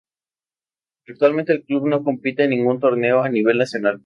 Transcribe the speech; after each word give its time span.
Actualmente 1.07 1.53
el 1.53 1.63
club 1.63 1.87
no 1.87 2.03
compite 2.03 2.45
en 2.45 2.49
ningún 2.49 2.79
torneo 2.79 3.21
a 3.21 3.29
nivel 3.29 3.59
nacional. 3.59 3.99